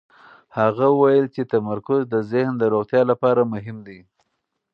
[0.57, 3.99] هغه وویل چې تمرکز د ذهن د روغتیا لپاره مهم دی.